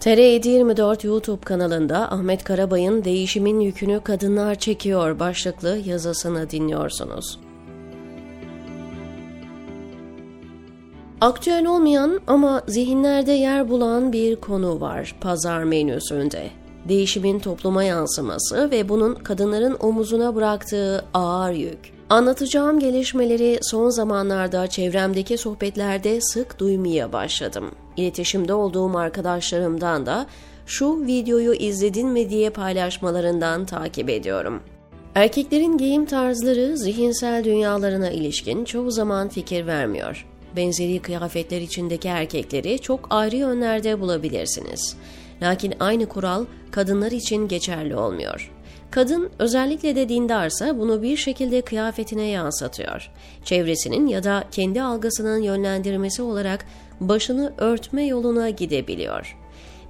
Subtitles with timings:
[0.00, 7.38] TR724 YouTube kanalında Ahmet Karabay'ın Değişimin Yükünü Kadınlar Çekiyor başlıklı yazısını dinliyorsunuz.
[11.20, 16.50] Aktüel olmayan ama zihinlerde yer bulan bir konu var pazar menüsünde.
[16.88, 21.95] Değişimin topluma yansıması ve bunun kadınların omuzuna bıraktığı ağır yük.
[22.10, 27.70] Anlatacağım gelişmeleri son zamanlarda çevremdeki sohbetlerde sık duymaya başladım.
[27.96, 30.26] İletişimde olduğum arkadaşlarımdan da
[30.66, 34.62] şu videoyu izledin mi diye paylaşmalarından takip ediyorum.
[35.14, 40.26] Erkeklerin giyim tarzları zihinsel dünyalarına ilişkin çoğu zaman fikir vermiyor.
[40.56, 44.96] Benzeri kıyafetler içindeki erkekleri çok ayrı yönlerde bulabilirsiniz.
[45.42, 48.55] Lakin aynı kural kadınlar için geçerli olmuyor.
[48.90, 53.10] Kadın özellikle de dindarsa bunu bir şekilde kıyafetine yansıtıyor.
[53.44, 56.66] Çevresinin ya da kendi algısının yönlendirmesi olarak
[57.00, 59.36] başını örtme yoluna gidebiliyor.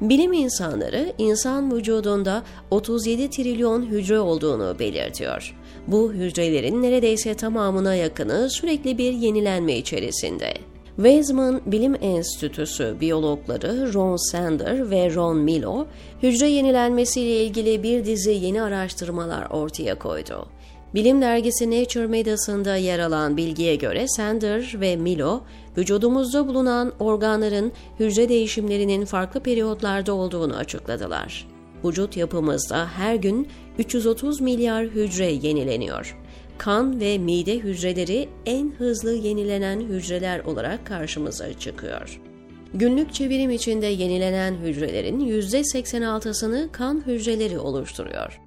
[0.00, 5.56] Bilim insanları insan vücudunda 37 trilyon hücre olduğunu belirtiyor.
[5.86, 10.54] Bu hücrelerin neredeyse tamamına yakını sürekli bir yenilenme içerisinde.
[10.96, 15.86] Weizmann Bilim Enstitüsü biyologları Ron Sander ve Ron Milo,
[16.22, 20.48] hücre yenilenmesiyle ilgili bir dizi yeni araştırmalar ortaya koydu.
[20.94, 25.40] Bilim dergisi Nature Medicine'da yer alan bilgiye göre Sander ve Milo,
[25.76, 31.48] vücudumuzda bulunan organların hücre değişimlerinin farklı periyotlarda olduğunu açıkladılar.
[31.84, 36.16] Vücut yapımızda her gün 330 milyar hücre yenileniyor
[36.58, 42.20] kan ve mide hücreleri en hızlı yenilenen hücreler olarak karşımıza çıkıyor.
[42.74, 48.40] Günlük çevirim içinde yenilenen hücrelerin %86'sını kan hücreleri oluşturuyor.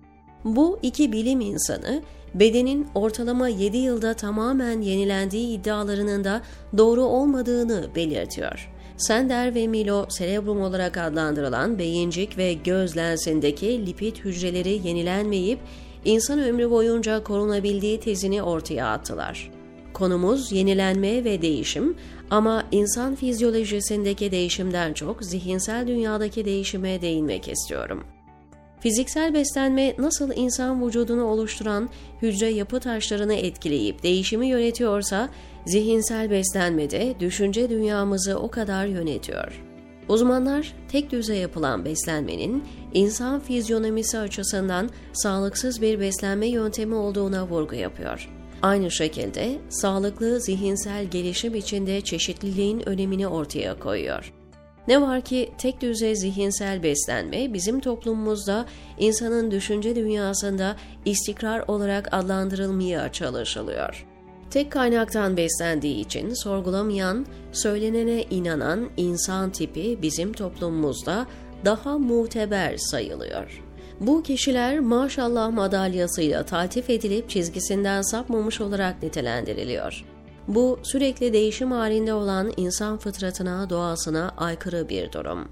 [0.43, 2.01] Bu iki bilim insanı
[2.33, 6.41] bedenin ortalama 7 yılda tamamen yenilendiği iddialarının da
[6.77, 8.69] doğru olmadığını belirtiyor.
[8.97, 15.59] Sender ve Milo cerebrum olarak adlandırılan beyincik ve göz lensindeki lipid hücreleri yenilenmeyip
[16.07, 19.51] insan ömrü boyunca korunabildiği tezini ortaya attılar.
[19.93, 21.95] Konumuz yenilenme ve değişim
[22.29, 28.03] ama insan fizyolojisindeki değişimden çok zihinsel dünyadaki değişime değinmek istiyorum.
[28.79, 31.89] Fiziksel beslenme nasıl insan vücudunu oluşturan
[32.21, 35.29] hücre yapı taşlarını etkileyip değişimi yönetiyorsa,
[35.65, 39.66] zihinsel beslenme de düşünce dünyamızı o kadar yönetiyor.
[40.09, 42.63] Uzmanlar tek düze yapılan beslenmenin
[42.93, 48.29] insan fizyonomisi açısından sağlıksız bir beslenme yöntemi olduğuna vurgu yapıyor.
[48.61, 54.33] Aynı şekilde sağlıklı zihinsel gelişim içinde çeşitliliğin önemini ortaya koyuyor.
[54.87, 58.65] Ne var ki tek düze zihinsel beslenme bizim toplumumuzda
[58.99, 60.75] insanın düşünce dünyasında
[61.05, 64.05] istikrar olarak adlandırılmaya çalışılıyor.
[64.49, 71.27] Tek kaynaktan beslendiği için sorgulamayan, söylenene inanan insan tipi bizim toplumumuzda
[71.65, 73.63] daha muteber sayılıyor.
[73.99, 80.05] Bu kişiler maşallah madalyasıyla taltif edilip çizgisinden sapmamış olarak nitelendiriliyor.
[80.47, 85.47] Bu sürekli değişim halinde olan insan fıtratına, doğasına aykırı bir durum.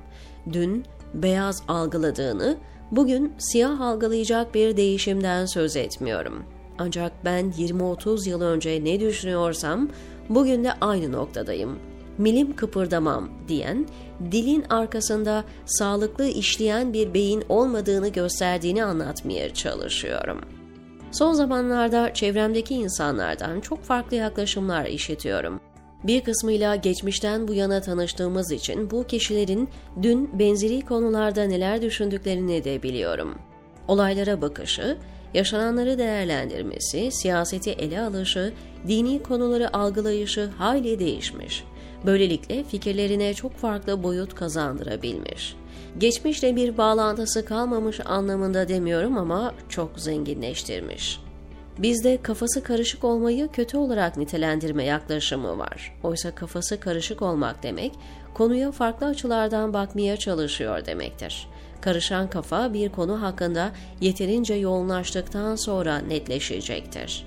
[0.53, 2.57] Dün beyaz algıladığını,
[2.91, 6.43] bugün siyah algılayacak bir değişimden söz etmiyorum.
[6.77, 9.89] Ancak ben 20-30 yıl önce ne düşünüyorsam
[10.29, 11.79] bugün de aynı noktadayım.
[12.17, 13.87] Milim kıpırdamam diyen,
[14.31, 20.41] dilin arkasında sağlıklı işleyen bir beyin olmadığını gösterdiğini anlatmaya çalışıyorum.
[21.11, 25.59] Son zamanlarda çevremdeki insanlardan çok farklı yaklaşımlar işitiyorum.
[26.03, 29.69] Bir kısmıyla geçmişten bu yana tanıştığımız için bu kişilerin
[30.01, 33.35] dün benzeri konularda neler düşündüklerini de biliyorum.
[33.87, 34.97] Olaylara bakışı,
[35.35, 38.53] yaşananları değerlendirmesi, siyaseti ele alışı,
[38.87, 41.63] dini konuları algılayışı hayli değişmiş.
[42.05, 45.55] Böylelikle fikirlerine çok farklı boyut kazandırabilmiş.
[45.97, 51.24] Geçmişle bir bağlantısı kalmamış anlamında demiyorum ama çok zenginleştirmiş.
[51.79, 55.97] Bizde kafası karışık olmayı kötü olarak nitelendirme yaklaşımı var.
[56.03, 57.91] Oysa kafası karışık olmak demek,
[58.33, 61.47] konuya farklı açılardan bakmaya çalışıyor demektir.
[61.81, 63.71] Karışan kafa bir konu hakkında
[64.01, 67.25] yeterince yoğunlaştıktan sonra netleşecektir.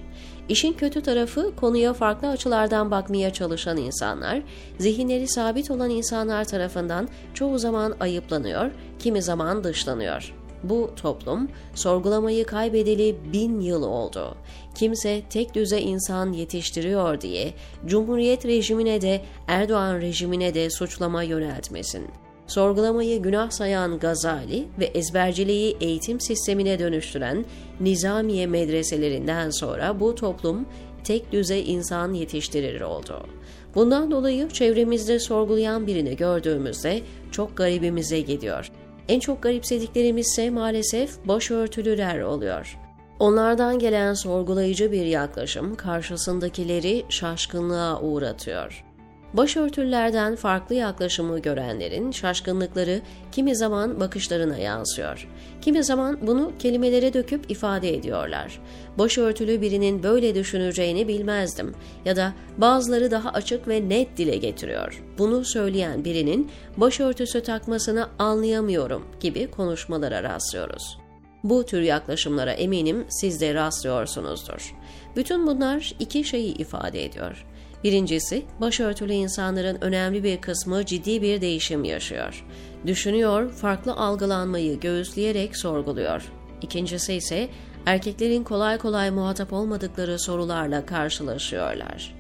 [0.49, 4.43] İşin kötü tarafı konuya farklı açılardan bakmaya çalışan insanlar,
[4.79, 10.38] zihinleri sabit olan insanlar tarafından çoğu zaman ayıplanıyor, kimi zaman dışlanıyor.
[10.63, 14.35] Bu toplum sorgulamayı kaybedeli bin yıl oldu.
[14.75, 17.55] Kimse tek düze insan yetiştiriyor diye
[17.87, 22.07] Cumhuriyet rejimine de Erdoğan rejimine de suçlama yöneltmesin
[22.49, 27.45] sorgulamayı günah sayan Gazali ve ezberciliği eğitim sistemine dönüştüren
[27.81, 30.67] Nizamiye medreselerinden sonra bu toplum
[31.05, 33.27] tek düze insan yetiştirir oldu.
[33.75, 37.01] Bundan dolayı çevremizde sorgulayan birini gördüğümüzde
[37.33, 38.71] çok garibimize gidiyor.
[39.09, 42.79] En çok garipsediklerimiz ise maalesef başörtülüler oluyor.
[43.19, 48.88] Onlardan gelen sorgulayıcı bir yaklaşım karşısındakileri şaşkınlığa uğratıyor.
[49.35, 53.01] Başörtülerden farklı yaklaşımı görenlerin şaşkınlıkları
[53.33, 55.29] kimi zaman bakışlarına yansıyor.
[55.61, 58.61] Kimi zaman bunu kelimelere döküp ifade ediyorlar.
[58.99, 65.03] Başörtülü birinin böyle düşüneceğini bilmezdim ya da bazıları daha açık ve net dile getiriyor.
[65.19, 70.99] Bunu söyleyen birinin başörtüsü takmasını anlayamıyorum gibi konuşmalara rastlıyoruz.
[71.45, 74.75] Bu tür yaklaşımlara eminim siz de rastlıyorsunuzdur.
[75.17, 77.47] Bütün bunlar iki şeyi ifade ediyor.
[77.85, 82.45] Birincisi, başörtülü insanların önemli bir kısmı ciddi bir değişim yaşıyor.
[82.87, 86.33] Düşünüyor, farklı algılanmayı göğüsleyerek sorguluyor.
[86.63, 87.49] İkincisi ise
[87.87, 92.15] erkeklerin kolay kolay muhatap olmadıkları sorularla karşılaşıyorlar.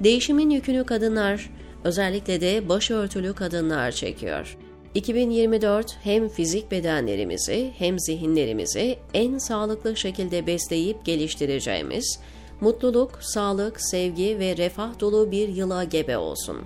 [0.00, 1.50] Değişimin yükünü kadınlar,
[1.84, 4.56] özellikle de başörtülü kadınlar çekiyor.
[4.94, 12.18] 2024 hem fizik bedenlerimizi hem zihinlerimizi en sağlıklı şekilde besleyip geliştireceğimiz,
[12.60, 16.58] mutluluk, sağlık, sevgi ve refah dolu bir yıla gebe olsun.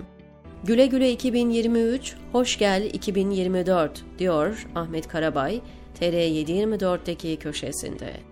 [0.63, 5.61] Güle güle 2023, hoş gel 2024 diyor Ahmet Karabay,
[5.99, 8.28] TR724'deki köşesinde.